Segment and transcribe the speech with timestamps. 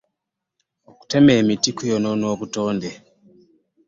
[0.89, 2.91] Okutema emiti kunyonoona obutonde.